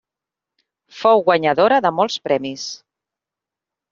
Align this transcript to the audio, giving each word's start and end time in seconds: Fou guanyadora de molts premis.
Fou 1.01 1.21
guanyadora 1.27 1.77
de 1.87 1.93
molts 1.99 2.17
premis. 2.29 2.65